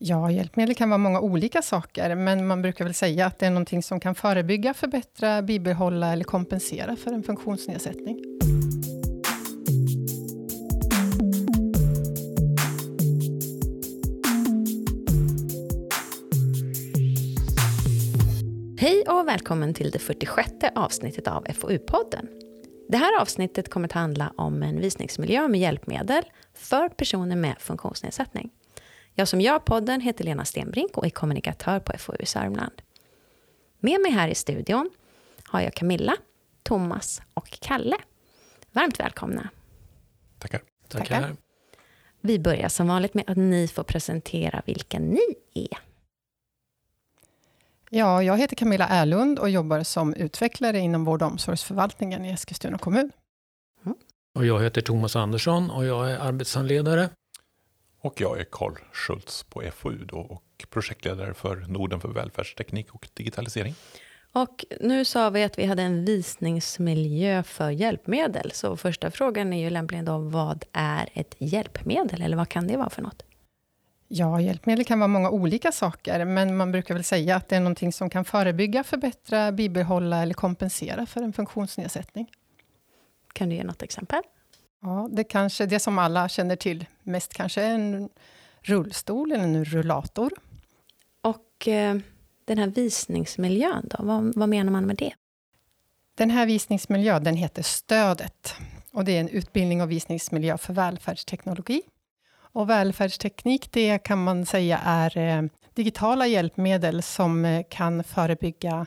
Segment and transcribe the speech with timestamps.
[0.00, 3.50] Ja, hjälpmedel kan vara många olika saker, men man brukar väl säga att det är
[3.50, 8.24] någonting som kan förebygga, förbättra, bibehålla eller kompensera för en funktionsnedsättning.
[18.78, 22.26] Hej och välkommen till det 46 avsnittet av FoU-podden.
[22.88, 28.50] Det här avsnittet kommer att handla om en visningsmiljö med hjälpmedel för personer med funktionsnedsättning.
[29.18, 32.82] Jag som gör podden heter Lena Stenbrink och är kommunikatör på FoU Sörmland.
[33.78, 34.90] Med mig här i studion
[35.44, 36.16] har jag Camilla,
[36.62, 37.96] Thomas och Kalle.
[38.72, 39.48] Varmt välkomna.
[40.38, 40.60] Tackar.
[40.88, 41.36] Tackar.
[42.20, 45.78] Vi börjar som vanligt med att ni får presentera vilka ni är.
[47.90, 52.78] Ja, jag heter Camilla Erlund och jobbar som utvecklare inom vård och omsorgsförvaltningen i Eskilstuna
[52.78, 53.12] kommun.
[53.84, 53.98] Mm.
[54.34, 57.10] Och jag heter Thomas Andersson och jag är arbetshandledare
[58.00, 63.08] och jag är Karl Schultz på FoU då och projektledare för Norden för välfärdsteknik och
[63.14, 63.74] digitalisering.
[64.32, 68.50] Och nu sa vi att vi hade en visningsmiljö för hjälpmedel.
[68.52, 72.22] Så första frågan är ju lämpligen då, vad är ett hjälpmedel?
[72.22, 73.22] Eller vad kan det vara för något?
[74.08, 77.60] Ja, hjälpmedel kan vara många olika saker, men man brukar väl säga att det är
[77.60, 82.30] någonting som kan förebygga, förbättra, bibehålla eller kompensera för en funktionsnedsättning.
[83.32, 84.22] Kan du ge något exempel?
[84.82, 88.08] Ja, det kanske det som alla känner till mest kanske är en
[88.62, 90.32] rullstol eller en rullator.
[91.20, 91.96] Och eh,
[92.44, 95.12] den här visningsmiljön då, vad, vad, menar man med det?
[96.14, 98.54] Den här visningsmiljön, den heter Stödet.
[98.92, 101.82] Och det är en utbildning och visningsmiljö för välfärdsteknologi.
[102.30, 105.42] Och välfärdsteknik, det kan man säga är eh,
[105.74, 108.86] digitala hjälpmedel som eh, kan förebygga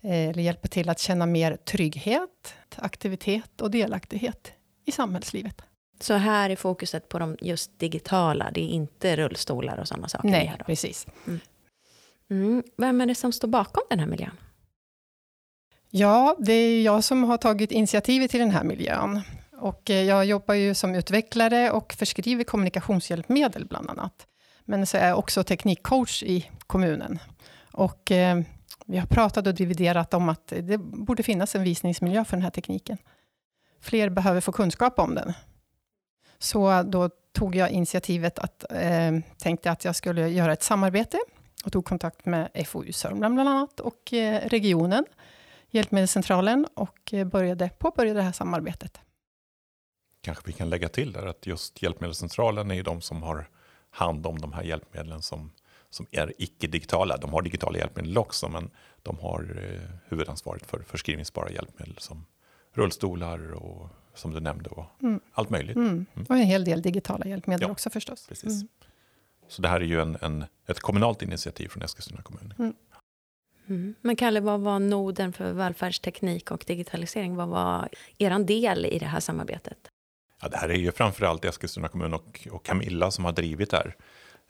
[0.00, 4.52] eh, eller hjälpa till att känna mer trygghet, aktivitet och delaktighet
[4.90, 5.62] i samhällslivet.
[6.00, 10.28] Så här är fokuset på de just digitala, det är inte rullstolar och sådana saker?
[10.28, 11.06] Nej, precis.
[11.26, 11.40] Mm.
[12.30, 12.62] Mm.
[12.76, 14.36] Vem är det som står bakom den här miljön?
[15.90, 19.20] Ja, det är jag som har tagit initiativet till den här miljön.
[19.52, 24.26] Och eh, jag jobbar ju som utvecklare och förskriver kommunikationshjälpmedel bland annat.
[24.64, 27.18] Men så är jag också teknikcoach i kommunen.
[27.72, 28.40] Och eh,
[28.86, 32.50] vi har pratat och dividerat om att det borde finnas en visningsmiljö för den här
[32.50, 32.98] tekniken
[33.80, 35.32] fler behöver få kunskap om den.
[36.38, 41.18] Så då tog jag initiativet att, eh, tänkte att jag skulle göra ett samarbete
[41.64, 45.04] och tog kontakt med FoU Sörmland bland annat och eh, regionen,
[45.70, 49.00] Hjälpmedelscentralen och eh, började påbörja det här samarbetet.
[50.22, 53.48] Kanske vi kan lägga till där att just Hjälpmedelscentralen är de som har
[53.90, 55.52] hand om de här hjälpmedlen som,
[55.90, 57.16] som är icke-digitala.
[57.16, 58.70] De har digitala hjälpmedel också, men
[59.02, 62.26] de har eh, huvudansvaret för förskrivningsbara hjälpmedel som
[62.72, 65.20] rullstolar och som du nämnde och mm.
[65.32, 65.76] allt möjligt.
[65.76, 66.06] Mm.
[66.14, 66.26] Mm.
[66.28, 68.26] Och en hel del digitala hjälpmedel ja, också förstås.
[68.28, 68.52] Precis.
[68.52, 68.68] Mm.
[69.48, 72.54] Så det här är ju en, en, ett kommunalt initiativ från Eskilstuna kommun.
[72.58, 72.74] Mm.
[73.68, 73.94] Mm.
[74.00, 77.36] Men Kalle, vad var noden för välfärdsteknik och digitalisering?
[77.36, 77.88] Vad var
[78.18, 79.78] er del i det här samarbetet?
[80.42, 83.76] Ja, det här är ju framförallt Eskilstuna kommun och, och Camilla som har drivit det
[83.76, 83.96] här.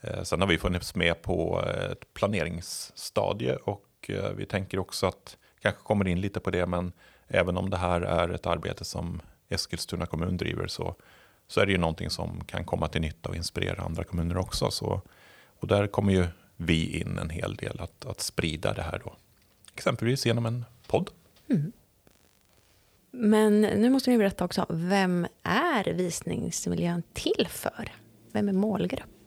[0.01, 5.37] Eh, sen har vi funnits med på ett planeringsstadie och eh, vi tänker också att
[5.61, 6.93] kanske kommer in lite på det, men
[7.31, 10.95] även om det här är ett arbete som Eskilstuna kommun driver så,
[11.49, 14.71] så är det ju någonting som kan komma till nytta och inspirera andra kommuner också.
[14.71, 15.01] Så,
[15.61, 16.27] och där kommer ju
[16.57, 19.17] vi in en hel del att, att sprida det här då.
[19.75, 21.11] Exempelvis genom en podd.
[21.51, 21.73] Mm.
[23.11, 27.93] Men nu måste ni berätta också, vem är visningsmiljön till för?
[28.33, 29.20] Vem är målgrupp?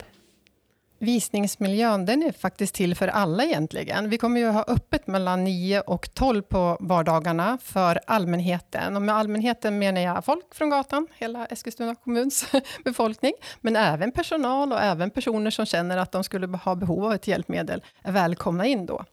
[1.03, 4.09] Visningsmiljön, den är faktiskt till för alla egentligen.
[4.09, 8.95] Vi kommer ju ha öppet mellan 9 och 12 på vardagarna för allmänheten.
[8.95, 12.45] Och med allmänheten menar jag folk från gatan, hela Eskilstuna kommuns
[12.85, 17.13] befolkning, men även personal och även personer som känner att de skulle ha behov av
[17.13, 19.05] ett hjälpmedel, är välkomna in då.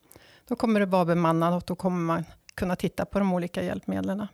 [0.49, 2.25] Då kommer det vara bemannat och då kommer man
[2.55, 4.27] kunna titta på de olika hjälpmedlen.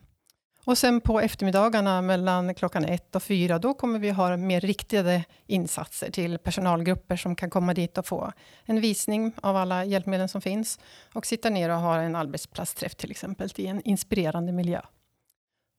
[0.67, 5.25] Och sen på eftermiddagarna mellan klockan ett och fyra, då kommer vi ha mer riktade
[5.47, 8.33] insatser till personalgrupper som kan komma dit och få
[8.65, 10.79] en visning av alla hjälpmedel som finns
[11.13, 14.81] och sitta ner och ha en arbetsplatsträff till exempel i en inspirerande miljö.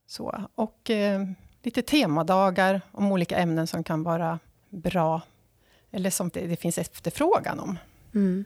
[0.06, 1.24] Så, och eh,
[1.62, 5.22] lite temadagar om olika ämnen som kan vara bra
[5.90, 7.78] eller som det, det finns efterfrågan om.
[8.14, 8.44] Mm.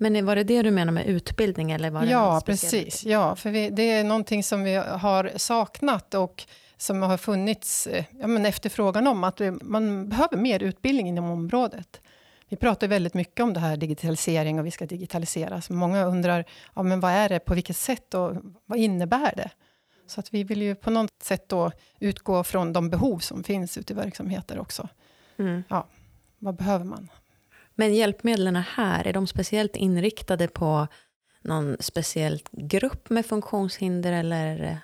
[0.00, 1.70] Men var det det du menar med utbildning?
[1.70, 3.04] Eller var det ja, precis.
[3.04, 6.44] Ja, för vi, det är någonting som vi har saknat och
[6.76, 12.00] som har funnits eh, ja, men efterfrågan om, att man behöver mer utbildning inom området.
[12.48, 15.70] Vi pratar väldigt mycket om det här digitalisering och vi ska digitaliseras.
[15.70, 16.44] Många undrar,
[16.74, 18.36] ja, men vad är det, på vilket sätt och
[18.66, 19.50] vad innebär det?
[20.06, 23.78] Så att vi vill ju på något sätt då utgå från de behov som finns
[23.78, 24.88] ute i verksamheter också.
[25.38, 25.62] Mm.
[25.68, 25.88] Ja,
[26.38, 27.08] vad behöver man?
[27.74, 30.86] Men hjälpmedlen här, är de speciellt inriktade på
[31.42, 34.80] någon speciell grupp med funktionshinder eller?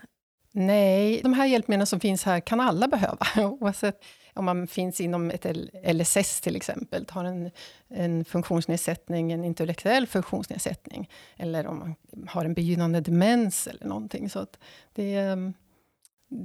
[0.53, 3.27] Nej, de här hjälpmedlen som finns här kan alla behöva,
[3.61, 4.03] oavsett
[4.35, 5.47] om man finns inom ett
[5.95, 7.51] LSS till exempel, har en,
[7.89, 11.95] en funktionsnedsättning, en intellektuell funktionsnedsättning, eller om man
[12.29, 14.31] har en begynnande demens eller någonting.
[14.31, 14.59] Så att
[14.95, 15.53] det, är,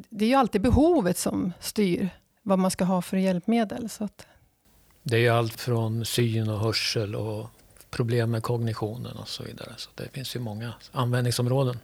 [0.10, 2.10] det är ju alltid behovet som styr
[2.42, 3.90] vad man ska ha för hjälpmedel.
[3.90, 4.28] Så att.
[5.04, 7.50] Det är ju allt från syn och hörsel och
[7.90, 9.74] problem med kognitionen och så vidare.
[9.78, 11.80] Så det finns ju många användningsområden.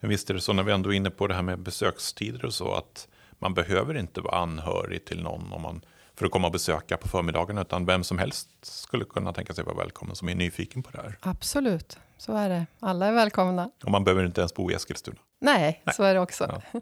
[0.00, 2.44] Men visst är det så när vi ändå är inne på det här med besökstider
[2.44, 3.08] och så att
[3.38, 5.84] man behöver inte vara anhörig till någon om man,
[6.14, 9.64] för att komma och besöka på förmiddagen, utan vem som helst skulle kunna tänka sig
[9.64, 11.18] vara välkommen som är nyfiken på det här.
[11.20, 12.66] Absolut, så är det.
[12.80, 13.70] Alla är välkomna.
[13.84, 15.18] Och man behöver inte ens bo i Eskilstuna.
[15.40, 15.94] Nej, Nej.
[15.94, 16.62] så är det också.
[16.72, 16.80] Ja.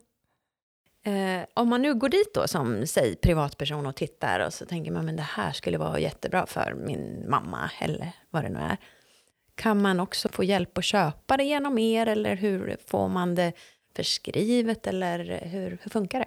[1.09, 4.91] Eh, om man nu går dit då som säg, privatperson och tittar och så tänker
[4.91, 8.77] man men det här skulle vara jättebra för min mamma eller vad det nu är.
[9.55, 13.53] Kan man också få hjälp att köpa det genom er eller hur får man det
[13.97, 16.27] förskrivet eller hur, hur funkar det?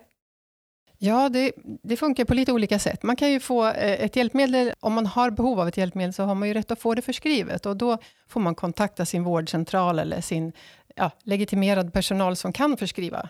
[0.97, 1.51] Ja, det,
[1.83, 3.03] det, funkar på lite olika sätt.
[3.03, 6.23] Man kan ju få eh, ett hjälpmedel, om man har behov av ett hjälpmedel, så
[6.23, 7.65] har man ju rätt att få det förskrivet.
[7.65, 7.97] Och då
[8.27, 10.53] får man kontakta sin vårdcentral eller sin
[10.95, 13.29] ja, legitimerad personal som kan förskriva.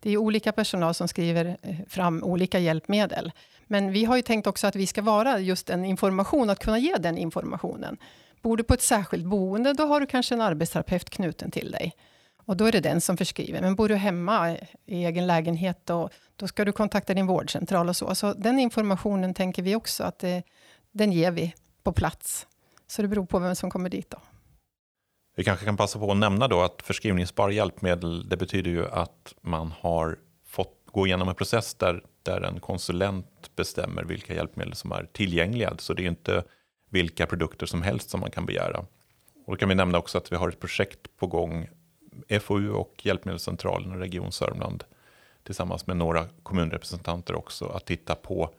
[0.00, 3.32] Det är olika personal som skriver eh, fram olika hjälpmedel.
[3.66, 6.78] Men vi har ju tänkt också att vi ska vara just en information, att kunna
[6.78, 7.96] ge den informationen.
[8.42, 11.92] Bor du på ett särskilt boende, då har du kanske en arbetsterapeut knuten till dig.
[12.36, 13.60] Och då är det den som förskriver.
[13.60, 14.56] Men bor du hemma eh,
[14.86, 18.14] i egen lägenhet, då, då ska du kontakta din vårdcentral och så.
[18.14, 20.42] Så den informationen tänker vi också att det,
[20.92, 22.46] den ger vi på plats.
[22.86, 24.18] Så det beror på vem som kommer dit då.
[25.40, 29.34] Vi kanske kan passa på att nämna då att förskrivningsbara hjälpmedel, det betyder ju att
[29.40, 34.92] man har fått gå igenom en process där, där en konsulent bestämmer vilka hjälpmedel som
[34.92, 35.74] är tillgängliga.
[35.78, 36.44] Så det är inte
[36.90, 38.78] vilka produkter som helst som man kan begära.
[39.46, 41.68] Och då kan vi nämna också att vi har ett projekt på gång
[42.40, 44.84] FoU och Hjälpmedelscentralen och Region Sörmland
[45.42, 48.54] tillsammans med några kommunrepresentanter också att titta på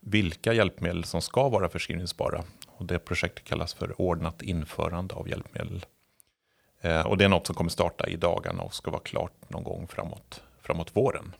[0.00, 2.44] vilka hjälpmedel som ska vara förskrivningsbara.
[2.66, 5.84] Och det projektet kallas för ordnat införande av hjälpmedel.
[6.84, 9.64] Eh, och det är något som kommer starta i dagarna och ska vara klart någon
[9.64, 11.34] gång framåt, framåt våren.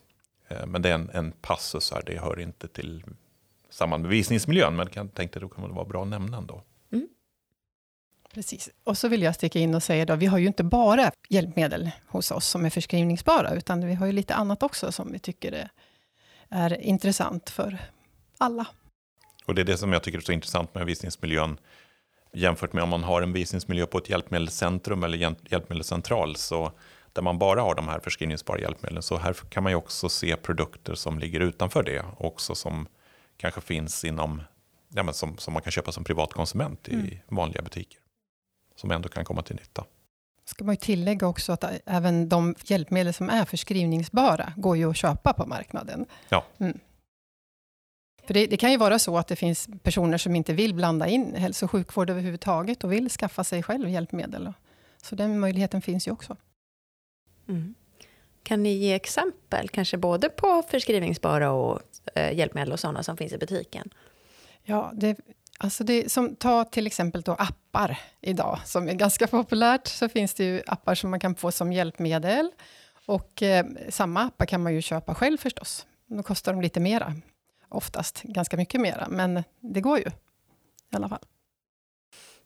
[0.47, 3.03] Eh, men det är en, en passus här, det hör inte till
[3.69, 6.61] samman med visningsmiljön, men jag tänkte att det kommer vara bra att nämna ändå.
[8.33, 8.69] Precis.
[8.83, 11.91] Och så vill jag sticka in och säga då, vi har ju inte bara hjälpmedel
[12.07, 15.51] hos oss som är förskrivningsbara, utan vi har ju lite annat också som vi tycker
[15.51, 15.69] är,
[16.49, 17.77] är intressant för
[18.37, 18.67] alla.
[19.45, 21.57] Och det är det som jag tycker är så intressant med visningsmiljön
[22.35, 26.71] jämfört med om man har en visningsmiljö på ett hjälpmedelscentrum eller hjälpmedelscentral, så
[27.13, 30.35] där man bara har de här förskrivningsbara hjälpmedlen, så här kan man ju också se
[30.35, 32.87] produkter som ligger utanför det, också som
[33.37, 34.41] kanske finns inom,
[34.93, 37.17] ja, men som, som man kan köpa som privatkonsument i mm.
[37.27, 37.99] vanliga butiker
[38.75, 39.85] som ändå kan komma till nytta.
[40.45, 44.97] Ska man ju tillägga också att även de hjälpmedel som är förskrivningsbara går ju att
[44.97, 46.05] köpa på marknaden.
[46.29, 46.45] Ja.
[46.57, 46.79] Mm.
[48.27, 51.07] För det, det, kan ju vara så att det finns personer som inte vill blanda
[51.07, 54.53] in hälso och sjukvård överhuvudtaget och vill skaffa sig själv hjälpmedel.
[55.01, 56.37] Så den möjligheten finns ju också.
[57.47, 57.75] Mm.
[58.43, 61.81] Kan ni ge exempel, kanske både på förskrivningsbara och
[62.15, 63.89] eh, hjälpmedel och sådana som finns i butiken?
[64.63, 65.17] Ja, det
[65.57, 69.87] Alltså det, som, ta till exempel då appar idag, som är ganska populärt.
[69.87, 72.51] Så finns det ju appar som man kan få som hjälpmedel.
[73.05, 75.85] Och eh, samma appar kan man ju köpa själv förstås.
[76.07, 77.13] Då kostar de lite mera,
[77.75, 79.07] oftast ganska mycket mera.
[79.09, 80.05] Men det går ju
[80.91, 81.25] i alla fall.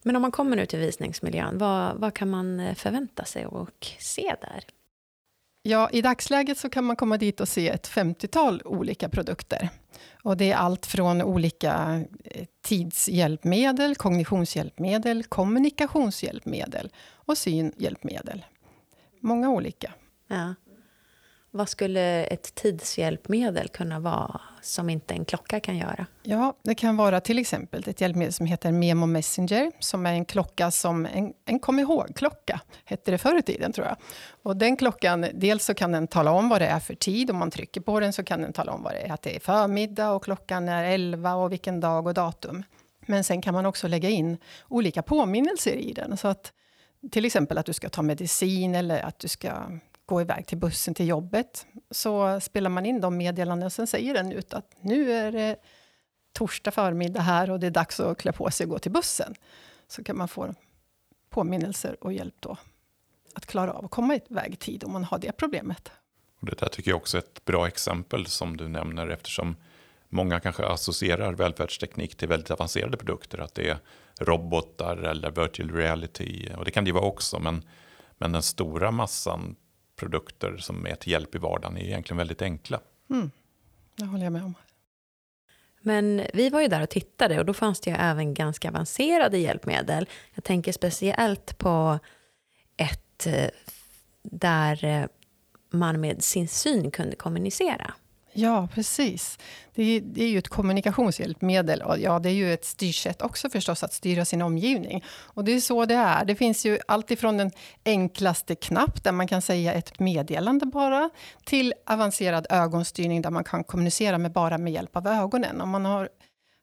[0.03, 3.87] Men om man kommer nu till visningsmiljön, vad, vad kan man eh, förvänta sig och
[3.99, 4.63] se där?
[5.61, 9.69] Ja, i dagsläget så kan man komma dit och se ett 50-tal olika produkter.
[10.23, 18.45] Och det är allt från olika eh, tidshjälpmedel, kognitionshjälpmedel, kommunikationshjälpmedel och synhjälpmedel.
[19.19, 19.93] Många olika.
[20.27, 20.55] Ja.
[21.51, 26.05] Vad skulle ett tidshjälpmedel kunna vara som inte en klocka kan göra?
[26.23, 30.25] Ja, det kan vara till exempel ett hjälpmedel som heter Memo Messenger, som är en
[30.25, 33.95] klocka som en, en kom ihåg-klocka, hette det förr i tiden tror jag.
[34.43, 37.37] Och den klockan, dels så kan den tala om vad det är för tid, om
[37.37, 39.39] man trycker på den så kan den tala om vad det är, att det är
[39.39, 42.63] förmiddag och klockan är 11 och vilken dag och datum.
[43.05, 44.37] Men sen kan man också lägga in
[44.67, 46.53] olika påminnelser i den, så att
[47.11, 49.51] till exempel att du ska ta medicin eller att du ska
[50.09, 54.13] gå iväg till bussen till jobbet, så spelar man in de meddelanden och sen säger
[54.13, 55.55] den ut att nu är det
[56.33, 59.35] torsdag förmiddag här och det är dags att klä på sig och gå till bussen.
[59.87, 60.53] Så kan man få
[61.29, 62.57] påminnelser och hjälp då
[63.33, 65.91] att klara av att komma iväg i tid om man har det problemet.
[66.39, 69.55] Och det där tycker jag också är ett bra exempel som du nämner eftersom
[70.09, 73.37] många kanske associerar välfärdsteknik till väldigt avancerade produkter.
[73.37, 73.77] Att det är
[74.19, 76.49] robotar eller virtual reality.
[76.57, 77.39] Och det kan det ju vara också.
[77.39, 77.63] Men,
[78.17, 79.55] men den stora massan
[79.99, 82.79] produkter som är till hjälp i vardagen är egentligen väldigt enkla.
[83.09, 83.31] Mm.
[83.95, 84.53] Det håller jag med om.
[85.81, 89.37] Men vi var ju där och tittade och då fanns det ju även ganska avancerade
[89.37, 90.09] hjälpmedel.
[90.33, 91.99] Jag tänker speciellt på
[92.77, 93.49] ett eh,
[94.23, 95.05] där eh,
[95.69, 97.93] man med sin syn kunde kommunicera.
[98.39, 99.39] Ja, precis.
[99.75, 103.49] Det är, det är ju ett kommunikationshjälpmedel och ja, det är ju ett styrsätt också
[103.49, 105.03] förstås, att styra sin omgivning.
[105.09, 106.25] Och det är så det är.
[106.25, 107.51] Det finns ju allt ifrån den
[107.85, 111.09] enklaste knapp, där man kan säga ett meddelande bara,
[111.43, 115.61] till avancerad ögonstyrning, där man kan kommunicera med bara med hjälp av ögonen.
[115.61, 116.09] Om man har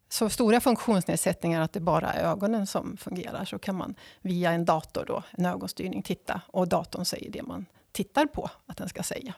[0.08, 4.64] så stora funktionsnedsättningar att det bara är ögonen som fungerar, så kan man via en
[4.64, 9.02] dator, då, en ögonstyrning, titta och datorn säger det man tittar på att den ska
[9.02, 9.34] säga.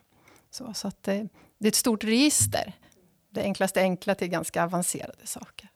[0.50, 1.22] Så, så att eh,
[1.58, 2.72] det, är ett stort register.
[3.30, 5.68] Det enklaste enkla till ganska avancerade saker.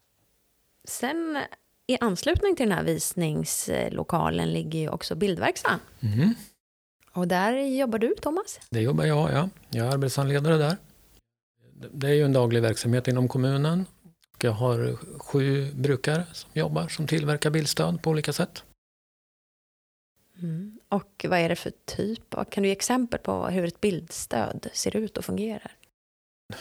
[0.84, 1.38] Sen
[1.86, 5.80] i anslutning till den här visningslokalen ligger ju också bildverkstaden.
[6.00, 6.34] Mm.
[7.12, 8.60] Och där jobbar du, Thomas?
[8.70, 9.48] Det jobbar jag, ja.
[9.70, 10.76] Jag är arbetshandledare där.
[11.92, 13.86] Det är ju en daglig verksamhet inom kommunen.
[14.42, 18.64] Jag har sju brukare som jobbar, som tillverkar bildstöd på olika sätt.
[20.38, 20.71] Mm.
[20.92, 22.34] Och vad är det för typ?
[22.50, 25.72] Kan du ge exempel på hur ett bildstöd ser ut och fungerar?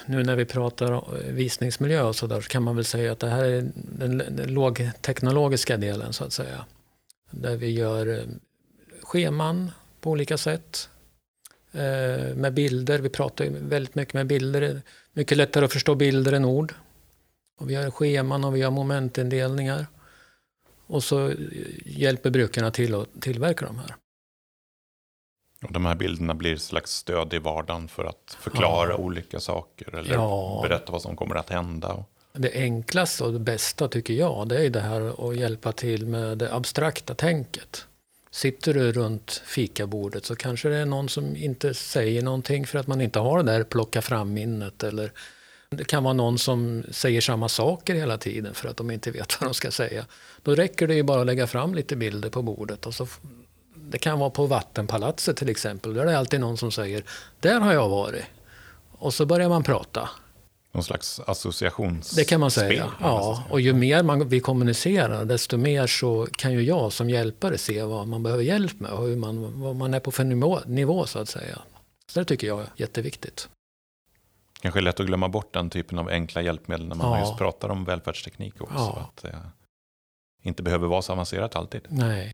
[0.05, 3.29] Nu när vi pratar visningsmiljö och så där så kan man väl säga att det
[3.29, 6.65] här är den, den lågteknologiska delen så att säga.
[7.31, 8.25] Där vi gör eh,
[9.01, 9.71] scheman
[10.01, 10.89] på olika sätt.
[11.71, 14.81] Eh, med bilder, vi pratar väldigt mycket med bilder.
[15.13, 16.73] Mycket lättare att förstå bilder än ord.
[17.59, 19.85] Och vi gör scheman och vi gör momentindelningar.
[20.87, 21.35] Och så eh,
[21.85, 23.95] hjälper brukarna till att tillverka de här.
[25.63, 28.95] Och de här bilderna blir ett slags stöd i vardagen för att förklara ja.
[28.95, 30.59] olika saker eller ja.
[30.63, 32.03] berätta vad som kommer att hända.
[32.33, 36.37] Det enklaste och det bästa tycker jag, det är det här att hjälpa till med
[36.37, 37.85] det abstrakta tänket.
[38.31, 42.87] Sitter du runt fikabordet så kanske det är någon som inte säger någonting för att
[42.87, 45.11] man inte har det där plocka fram minnet eller
[45.69, 49.37] det kan vara någon som säger samma saker hela tiden för att de inte vet
[49.41, 50.05] vad de ska säga.
[50.43, 52.85] Då räcker det ju bara att lägga fram lite bilder på bordet.
[52.85, 53.07] Och så,
[53.91, 55.93] det kan vara på Vattenpalatset till exempel.
[55.93, 57.03] Där är det alltid någon som säger
[57.39, 58.25] där har jag varit.
[58.91, 60.09] Och så börjar man prata.
[60.71, 62.15] Någon slags associationsspel?
[62.15, 62.91] Det kan man säga.
[62.99, 67.57] Ja, och ju mer man, vi kommunicerar desto mer så kan ju jag som hjälpare
[67.57, 70.59] se vad man behöver hjälp med och hur man, vad man är på för nivå,
[70.65, 71.59] nivå så att säga.
[72.07, 73.49] Så det tycker jag är jätteviktigt.
[74.61, 77.19] Kanske är lätt att glömma bort den typen av enkla hjälpmedel när man ja.
[77.19, 78.75] just pratar om välfärdsteknik också.
[78.75, 79.11] Ja.
[79.15, 79.35] Att det
[80.41, 81.81] inte behöver vara så avancerat alltid.
[81.89, 82.31] Nej.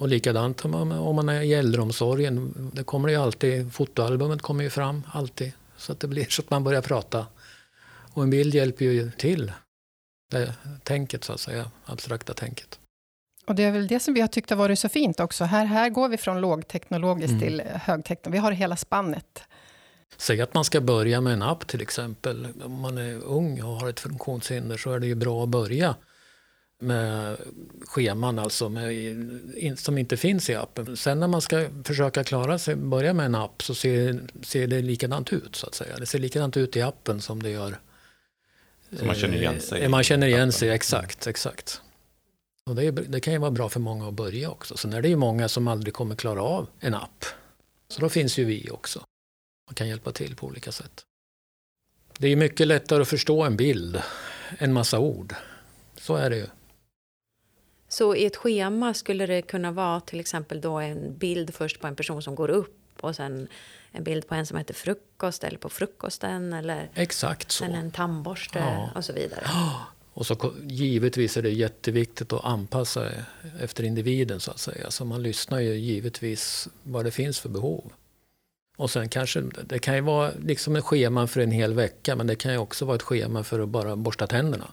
[0.00, 2.70] Och likadant om man, om man är i äldreomsorgen.
[2.74, 5.52] Det kommer ju alltid, fotoalbumet kommer ju fram alltid.
[5.76, 7.26] Så att det blir så att man börjar prata.
[8.14, 9.52] Och en bild hjälper ju till.
[10.30, 12.78] Det tänket så att säga, abstrakta tänket.
[13.46, 15.44] Och det är väl det som vi har tyckt har varit så fint också.
[15.44, 17.40] Här, här går vi från lågteknologiskt mm.
[17.40, 18.34] till högteknologiskt.
[18.34, 19.42] Vi har hela spannet.
[20.16, 22.48] Säg att man ska börja med en app till exempel.
[22.64, 25.94] Om man är ung och har ett funktionshinder så är det ju bra att börja
[26.80, 27.36] med
[27.86, 30.96] scheman alltså med, som inte finns i appen.
[30.96, 34.82] Sen när man ska försöka klara sig, börja med en app så ser, ser det
[34.82, 35.96] likadant ut så att säga.
[35.96, 37.78] Det ser likadant ut i appen som det gör.
[38.98, 39.88] Så man känner igen sig?
[39.88, 41.26] Man känner igen sig, exakt.
[41.26, 41.80] exakt.
[42.66, 44.76] Och det, är, det, kan ju vara bra för många att börja också.
[44.76, 47.24] Sen är det ju många som aldrig kommer klara av en app.
[47.88, 49.04] Så då finns ju vi också
[49.70, 51.04] och kan hjälpa till på olika sätt.
[52.18, 54.02] Det är mycket lättare att förstå en bild
[54.58, 55.34] än massa ord.
[55.96, 56.46] Så är det ju.
[57.92, 61.86] Så i ett schema skulle det kunna vara till exempel då en bild först på
[61.86, 63.48] en person som går upp och sen
[63.92, 67.64] en bild på en som äter frukost eller på frukosten eller Exakt så.
[67.64, 68.90] en tandborste ja.
[68.94, 69.44] och så vidare.
[70.12, 73.08] Och så givetvis är det jätteviktigt att anpassa
[73.60, 74.90] efter individen så att säga.
[74.90, 77.92] Så man lyssnar ju givetvis vad det finns för behov.
[78.76, 82.26] Och sen kanske, det kan ju vara liksom ett schema för en hel vecka men
[82.26, 84.72] det kan ju också vara ett schema för att bara borsta tänderna.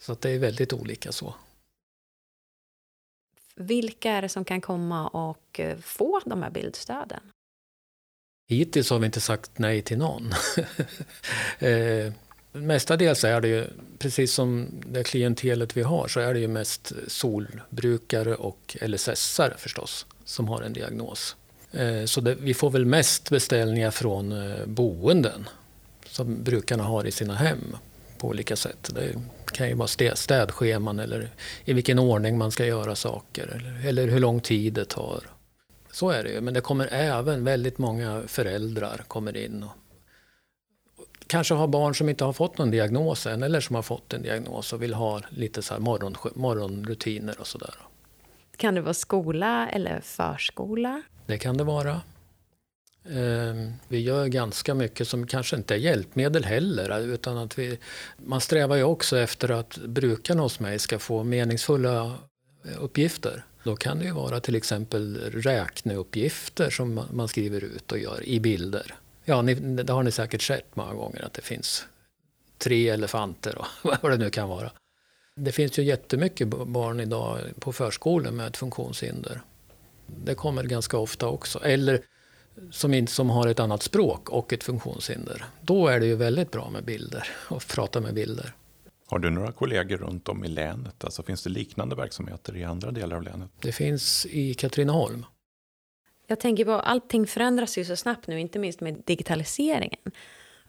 [0.00, 1.34] Så att det är väldigt olika så.
[3.60, 7.20] Vilka är det som kan komma och eh, få de här bildstöden?
[8.48, 10.32] Hittills har vi inte sagt nej till någon.
[11.58, 12.12] eh,
[12.52, 13.66] mestadels är det ju,
[13.98, 20.06] precis som det klientelet vi har, så är det ju mest solbrukare och LSS-are förstås,
[20.24, 21.36] som har en diagnos.
[21.72, 25.48] Eh, så det, vi får väl mest beställningar från eh, boenden
[26.06, 27.76] som brukarna har i sina hem
[28.18, 28.90] på olika sätt.
[28.94, 29.14] Det
[29.52, 31.30] kan ju vara städscheman eller
[31.64, 35.20] i vilken ordning man ska göra saker eller, hur lång tid det tar.
[35.92, 39.62] Så är det ju, men det kommer även väldigt många föräldrar kommer in.
[39.62, 39.74] Och
[41.26, 44.22] kanske har barn som inte har fått någon diagnos än eller som har fått en
[44.22, 47.74] diagnos och vill ha lite så morgon, morgonrutiner och sådär.
[48.56, 51.02] Kan det vara skola eller förskola?
[51.26, 52.00] Det kan det vara.
[53.10, 57.00] Ehm, vi gör ganska mycket som kanske inte är hjälpmedel heller.
[57.00, 57.78] Utan att vi,
[58.16, 62.14] man strävar ju också efter att brukarna hos mig ska få meningsfulla
[62.78, 63.44] uppgifter.
[63.62, 68.40] Då kan det ju vara till exempel räkneuppgifter som man skriver ut och gör i
[68.40, 68.94] bilder.
[69.24, 71.86] Ja, ni, det har ni säkert sett många gånger att det finns
[72.58, 73.66] tre elefanter och
[74.02, 74.70] vad det nu kan vara.
[75.36, 79.40] Det finns ju jättemycket barn idag på förskolan med ett funktionshinder.
[80.06, 81.64] Det kommer ganska ofta också.
[81.64, 82.02] Eller
[82.70, 85.44] som, som har ett annat språk och ett funktionshinder.
[85.60, 88.54] Då är det ju väldigt bra med bilder och prata med bilder.
[89.06, 91.04] Har du några kollegor runt om i länet?
[91.04, 93.50] Alltså finns det liknande verksamheter i andra delar av länet?
[93.60, 95.26] Det finns i Katrineholm.
[96.26, 100.00] Jag tänker på allting förändras ju så snabbt nu, inte minst med digitaliseringen.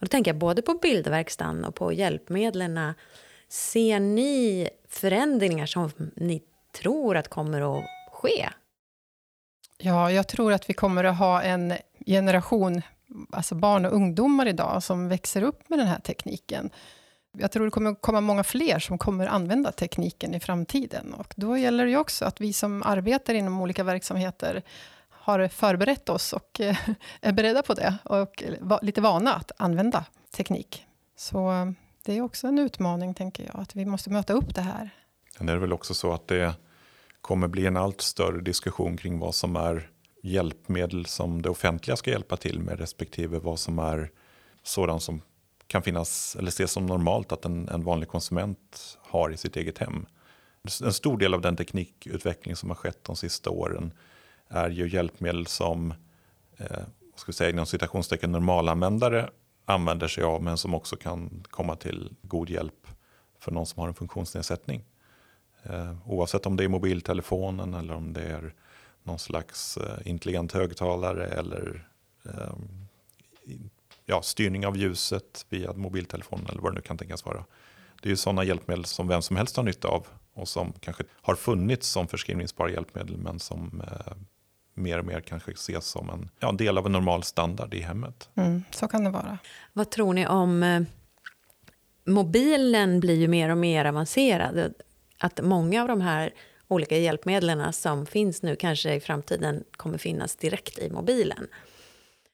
[0.00, 2.94] då tänker jag både på bildverkstan och på hjälpmedlen.
[3.48, 6.42] Ser ni förändringar som ni
[6.80, 8.48] tror att kommer att ske?
[9.82, 11.74] Ja, jag tror att vi kommer att ha en
[12.06, 12.82] generation
[13.30, 16.70] alltså barn och ungdomar idag som växer upp med den här tekniken.
[17.38, 21.14] Jag tror det kommer komma många fler som kommer använda tekniken i framtiden.
[21.14, 24.62] Och då gäller det ju också att vi som arbetar inom olika verksamheter
[25.08, 26.76] har förberett oss och eh,
[27.20, 28.44] är beredda på det och
[28.82, 30.86] lite vana att använda teknik.
[31.16, 31.70] Så eh,
[32.04, 34.90] det är också en utmaning, tänker jag, att vi måste möta upp det här.
[35.38, 36.54] Men det är väl också så att det
[37.20, 39.90] kommer bli en allt större diskussion kring vad som är
[40.22, 44.10] hjälpmedel som det offentliga ska hjälpa till med respektive vad som är
[44.62, 45.22] sådant som
[45.66, 49.78] kan finnas eller ses som normalt att en, en vanlig konsument har i sitt eget
[49.78, 50.06] hem.
[50.84, 53.92] En stor del av den teknikutveckling som har skett de sista åren
[54.48, 55.94] är ju hjälpmedel som
[56.56, 56.82] eh,
[57.16, 59.30] ska säga, inom citationstecken normalanvändare
[59.64, 62.86] använder sig av men som också kan komma till god hjälp
[63.38, 64.84] för någon som har en funktionsnedsättning.
[65.62, 68.54] Eh, oavsett om det är mobiltelefonen eller om det är
[69.02, 71.86] någon slags eh, intelligent högtalare eller
[72.24, 72.52] eh,
[74.06, 77.44] ja, styrning av ljuset via mobiltelefonen eller vad det nu kan tänkas vara.
[78.02, 81.04] Det är ju sådana hjälpmedel som vem som helst har nytta av och som kanske
[81.12, 84.12] har funnits som förskrivningsbara hjälpmedel men som eh,
[84.74, 88.28] mer och mer kanske ses som en ja, del av en normal standard i hemmet.
[88.34, 89.38] Mm, så kan det vara.
[89.72, 90.82] Vad tror ni om eh,
[92.06, 94.74] mobilen blir ju mer och mer avancerad.
[95.20, 96.34] Att många av de här
[96.68, 101.48] olika hjälpmedlen som finns nu kanske i framtiden kommer finnas direkt i mobilen.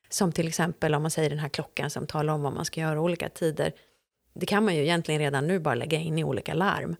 [0.08, 2.80] Som till exempel om man säger den här klockan som talar om vad man ska
[2.80, 3.72] göra olika tider.
[4.34, 6.96] Det kan man ju egentligen redan nu bara lägga in i olika larm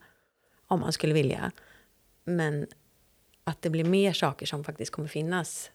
[0.67, 1.53] om man skulle vilja.
[2.25, 2.67] Men
[3.45, 5.71] att det blir mer saker som faktiskt kommer finnas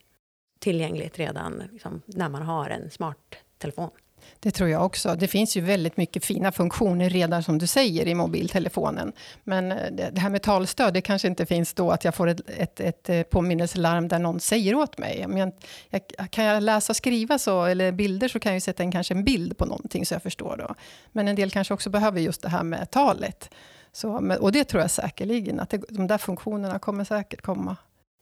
[0.60, 3.92] tillgängligt redan liksom, när man har en smart telefon.
[4.40, 5.16] Det tror jag också.
[5.16, 9.14] Det finns ju väldigt mycket fina funktioner redan som du säger i mobiltelefonen.
[9.44, 12.42] Men eh, det här med talstöd, det kanske inte finns då att jag får ett,
[12.58, 15.26] ett, ett eh, påminnelselarm där någon säger åt mig.
[15.28, 15.52] Men
[15.90, 18.92] jag, kan jag läsa och skriva så, eller bilder så kan jag ju sätta en,
[18.92, 20.58] kanske en bild på någonting så jag förstår.
[20.58, 20.76] Då.
[21.12, 23.50] Men en del kanske också behöver just det här med talet.
[23.92, 27.76] Så, och det tror jag säkerligen, att det, de där funktionerna kommer säkert komma.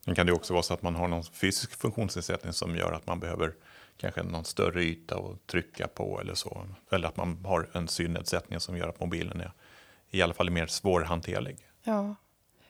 [0.05, 3.07] Men kan det också vara så att man har någon fysisk funktionsnedsättning som gör att
[3.07, 3.53] man behöver
[3.99, 6.65] kanske någon större yta att trycka på eller så.
[6.91, 9.51] Eller att man har en synnedsättning som gör att mobilen är
[10.09, 11.57] i alla fall mer svårhanterlig.
[11.83, 12.15] Ja,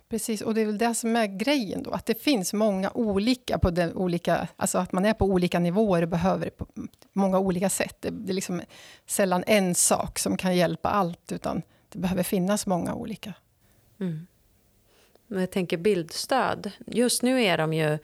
[0.09, 0.41] precis.
[0.41, 3.69] Och det är väl det som är grejen då, att det finns många olika, på
[3.69, 6.67] den olika alltså att man är på olika nivåer och behöver det på
[7.13, 7.97] många olika sätt.
[7.99, 8.61] Det är liksom
[9.05, 13.33] sällan en sak som kan hjälpa allt, utan det behöver finnas många olika.
[13.99, 14.27] Mm.
[15.27, 16.71] Men jag tänker bildstöd.
[16.87, 17.97] Just nu är de ju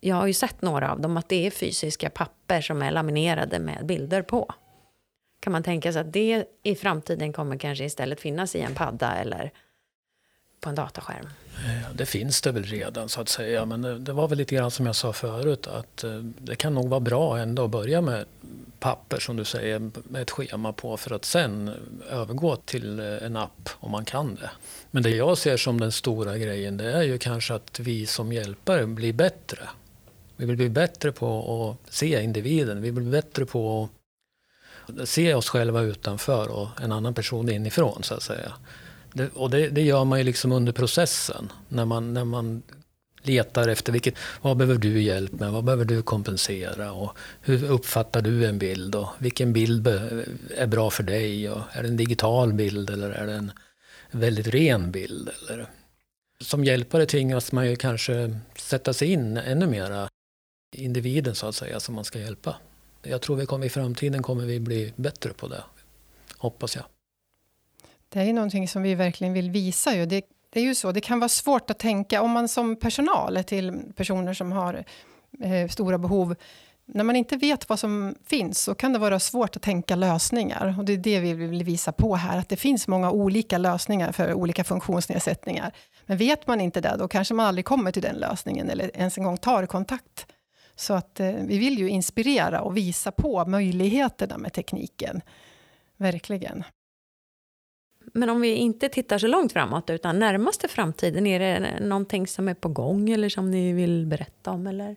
[0.00, 3.58] jag har ju sett några av dem, att det är fysiska papper som är laminerade
[3.58, 4.54] med bilder på.
[5.40, 9.14] Kan man tänka sig att det i framtiden kommer kanske istället finnas i en padda
[9.14, 9.52] eller
[10.60, 11.28] på en dataskärm?
[11.94, 14.86] Det finns det väl redan så att säga, men det var väl lite grann som
[14.86, 18.24] jag sa förut att eh, det kan nog vara bra ändå att börja med
[18.78, 21.74] papper som du säger med ett schema på för att sen
[22.10, 24.50] övergå till eh, en app om man kan det.
[24.90, 28.32] Men det jag ser som den stora grejen det är ju kanske att vi som
[28.32, 29.68] hjälpare blir bättre
[30.40, 32.82] vi vill bli bättre på att se individen.
[32.82, 33.88] Vi vill bli bättre på
[34.86, 38.52] att se oss själva utanför och en annan person inifrån så att säga.
[39.12, 41.52] Det, och det, det, gör man ju liksom under processen.
[41.68, 42.62] När man, när man
[43.22, 48.22] letar efter vilket, vad behöver du hjälp med, vad behöver du kompensera och hur uppfattar
[48.22, 49.86] du en bild och vilken bild
[50.56, 53.52] är bra för dig och är det en digital bild eller är det en
[54.10, 55.30] väldigt ren bild?
[55.50, 55.66] Eller?
[56.40, 60.08] Som hjälpare tvingas man ju kanske sätta sig in ännu mera
[60.72, 62.56] individen så att säga som man ska hjälpa.
[63.02, 65.64] Jag tror vi kommer, i framtiden kommer vi bli bättre på det.
[66.38, 66.84] Hoppas jag.
[68.08, 69.96] Det är ju någonting som vi verkligen vill visa.
[69.96, 70.06] Ju.
[70.06, 73.44] Det, det är ju så, det kan vara svårt att tänka, om man som personal
[73.44, 74.84] till personer som har
[75.40, 76.34] eh, stora behov,
[76.92, 80.74] när man inte vet vad som finns, så kan det vara svårt att tänka lösningar.
[80.78, 84.12] Och det är det vi vill visa på här, att det finns många olika lösningar
[84.12, 85.72] för olika funktionsnedsättningar.
[86.06, 89.18] Men vet man inte det, då kanske man aldrig kommer till den lösningen, eller ens
[89.18, 90.26] en gång tar kontakt.
[90.80, 95.20] Så att eh, vi vill ju inspirera och visa på möjligheterna med tekniken.
[95.96, 96.64] Verkligen.
[98.14, 102.48] Men om vi inte tittar så långt framåt, utan närmaste framtiden, är det någonting som
[102.48, 104.66] är på gång eller som ni vill berätta om?
[104.66, 104.96] Eller?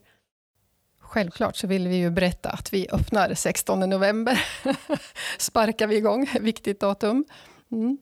[0.99, 4.43] Självklart så vill vi ju berätta att vi öppnar 16 november.
[5.37, 7.25] Sparkar vi igång, viktigt datum.
[7.71, 7.97] Mm.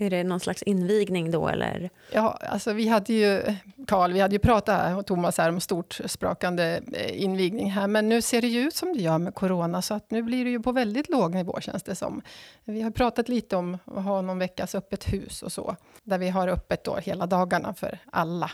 [0.00, 1.90] Är det någon slags invigning då eller?
[2.12, 3.42] Ja, alltså vi hade ju,
[3.86, 7.86] Carl, vi hade ju pratat här, och Thomas här om stort sprakande eh, invigning här,
[7.86, 10.44] men nu ser det ju ut som det gör med corona, så att nu blir
[10.44, 12.22] det ju på väldigt låg nivå känns det som.
[12.64, 16.28] Vi har pratat lite om att ha någon veckas öppet hus och så, där vi
[16.28, 18.50] har öppet då hela dagarna för alla.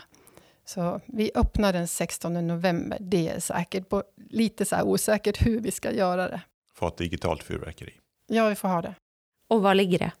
[0.65, 5.59] Så vi öppnar den 16 november, det är säkert, på, lite så här osäkert hur
[5.59, 6.41] vi ska göra det.
[6.73, 7.93] Få ett digitalt fyrverkeri.
[8.27, 8.95] Ja, vi får ha det.
[9.49, 10.11] Och var ligger det?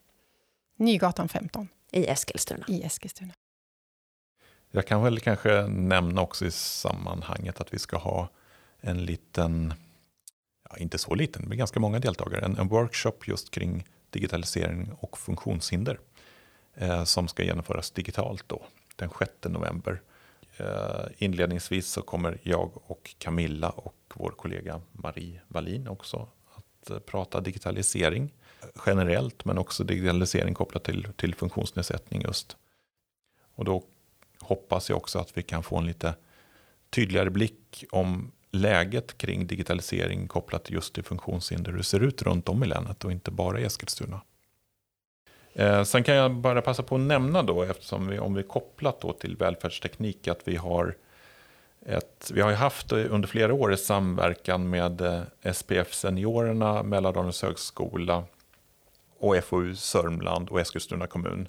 [0.77, 1.67] Nygatan 15.
[1.91, 2.65] I Eskilstuna.
[2.67, 3.33] I Eskilstuna.
[4.71, 8.29] Jag kan väl kanske nämna också i sammanhanget att vi ska ha
[8.79, 9.73] en liten,
[10.69, 15.17] ja, inte så liten, men ganska många deltagare, en, en workshop just kring digitalisering och
[15.17, 15.99] funktionshinder
[16.75, 20.01] eh, som ska genomföras digitalt då, den 6 november.
[20.57, 26.99] Eh, inledningsvis så kommer jag och Camilla och vår kollega Marie Wallin också att eh,
[26.99, 28.33] prata digitalisering
[28.85, 32.57] generellt men också digitalisering kopplat till, till funktionsnedsättning just.
[33.55, 33.83] Och då
[34.39, 36.15] hoppas jag också att vi kan få en lite
[36.89, 41.71] tydligare blick om läget kring digitalisering kopplat just till funktionshinder.
[41.71, 44.21] Hur det ser ut runt om i länet och inte bara i Eskilstuna.
[45.53, 49.01] Eh, sen kan jag bara passa på att nämna då, eftersom vi, om vi kopplat
[49.01, 50.95] då till välfärdsteknik, att vi har
[51.85, 58.23] ett, vi har haft under flera år i samverkan med eh, SPF Seniorerna, Mälardalens högskola,
[59.19, 61.47] och FoU Sörmland och Eskilstuna kommun.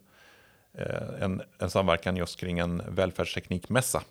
[0.74, 4.02] Eh, en, en samverkan just kring en välfärdsteknikmässa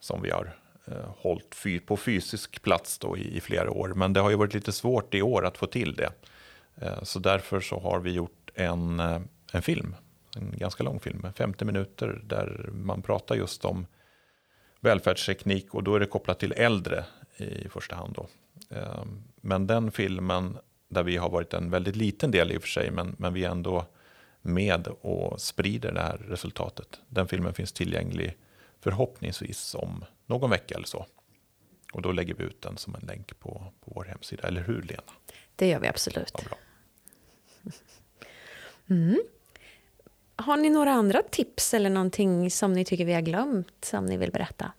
[0.00, 3.88] som vi har eh, hållit fy, på fysisk plats då i, i, flera år.
[3.88, 6.12] Men det har ju varit lite svårt i år att få till det.
[6.76, 9.20] Eh, så därför så har vi gjort en, eh,
[9.52, 9.94] en film,
[10.36, 13.86] en ganska lång film, 50 minuter, där man pratar just om
[14.80, 17.04] välfärdsteknik och då är det kopplat till äldre
[17.36, 18.14] i första hand.
[18.14, 18.28] Då.
[18.76, 19.04] Eh,
[19.40, 20.58] men den filmen
[20.94, 23.44] där vi har varit en väldigt liten del i och för sig, men, men vi
[23.44, 23.86] är ändå
[24.42, 27.00] med och sprider det här resultatet.
[27.08, 28.36] Den filmen finns tillgänglig
[28.80, 31.06] förhoppningsvis om någon vecka eller så.
[31.92, 34.82] Och då lägger vi ut den som en länk på, på vår hemsida, eller hur
[34.82, 35.02] Lena?
[35.56, 36.32] Det gör vi absolut.
[36.34, 36.58] Ja, bra.
[38.86, 39.22] Mm.
[40.36, 44.16] Har ni några andra tips eller någonting som ni tycker vi har glömt som ni
[44.16, 44.72] vill berätta?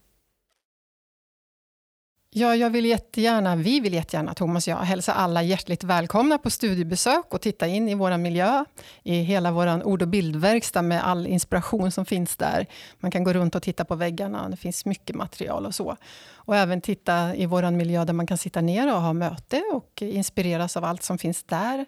[2.38, 6.50] Ja, jag vill jättegärna, vi vill jättegärna, Thomas och jag, hälsa alla hjärtligt välkomna på
[6.50, 8.66] studiebesök och titta in i vår miljö,
[9.04, 12.66] i hela vår ord och bildverkstad med all inspiration som finns där.
[13.00, 15.98] Man kan gå runt och titta på väggarna, det finns mycket material och så.
[16.34, 20.02] Och även titta i vår miljö där man kan sitta ner och ha möte och
[20.02, 21.86] inspireras av allt som finns där.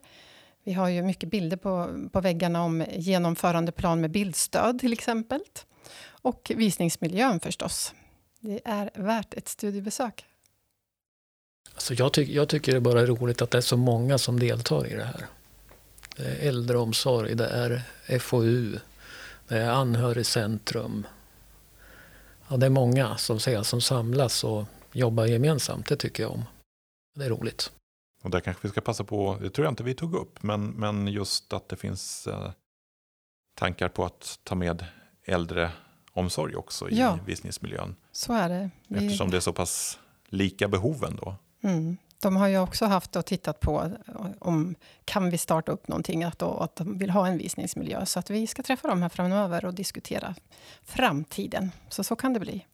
[0.63, 5.41] Vi har ju mycket bilder på, på väggarna om genomförandeplan med bildstöd till exempel.
[6.07, 7.93] Och visningsmiljön förstås.
[8.39, 10.25] Det är värt ett studiebesök.
[11.77, 14.39] Alltså jag, tyck, jag tycker det är bara roligt att det är så många som
[14.39, 15.25] deltar i det här.
[16.15, 17.83] Det är äldreomsorg, det är
[18.19, 18.79] FoU,
[19.47, 21.07] det är anhörigcentrum.
[22.47, 25.87] Ja, det är många som, säger, som samlas och jobbar gemensamt.
[25.87, 26.43] Det tycker jag om.
[27.15, 27.71] Det är roligt.
[28.23, 30.69] Och där kanske vi ska passa på, det tror jag inte vi tog upp, men,
[30.69, 32.51] men just att det finns eh,
[33.55, 34.85] tankar på att ta med
[35.25, 37.95] äldreomsorg också i ja, visningsmiljön.
[38.11, 38.69] Så är det.
[38.87, 39.05] Vi...
[39.05, 41.35] Eftersom det är så pass lika behoven då.
[41.67, 41.97] Mm.
[42.21, 44.75] De har ju också haft och tittat på eh, om
[45.05, 48.05] kan vi starta upp någonting, att, då, att de vill ha en visningsmiljö.
[48.05, 50.35] Så att vi ska träffa dem här framöver och diskutera
[50.83, 51.71] framtiden.
[51.89, 52.65] Så så kan det bli.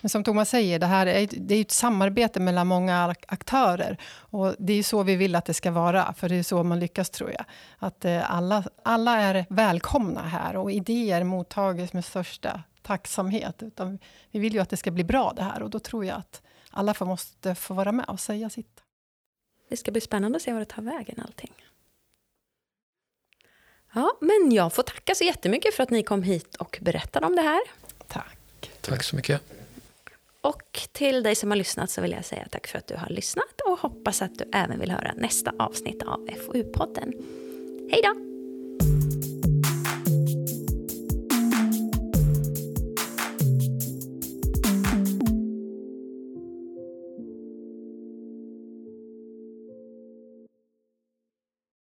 [0.00, 3.96] Men som Thomas säger, det här är, det är ett samarbete mellan många aktörer.
[4.14, 6.80] Och det är så vi vill att det ska vara, för det är så man
[6.80, 7.44] lyckas tror jag.
[7.78, 13.62] Att eh, alla, alla är välkomna här och idéer mottages med största tacksamhet.
[13.62, 13.98] Utan
[14.30, 16.42] vi vill ju att det ska bli bra det här och då tror jag att
[16.70, 18.82] alla får, måste få vara med och säga sitt.
[19.68, 21.52] Det ska bli spännande att se var det tar vägen allting.
[23.92, 27.36] Ja, men jag får tacka så jättemycket för att ni kom hit och berättade om
[27.36, 27.60] det här.
[28.06, 28.70] Tack.
[28.80, 29.42] Tack så mycket.
[30.40, 33.08] Och till dig som har lyssnat så vill jag säga tack för att du har
[33.08, 37.12] lyssnat och hoppas att du även vill höra nästa avsnitt av FoU-podden.
[37.90, 38.37] Hej då!